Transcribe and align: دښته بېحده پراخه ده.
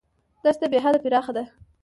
دښته 0.43 0.65
بېحده 0.71 0.99
پراخه 1.03 1.31
ده. 1.37 1.43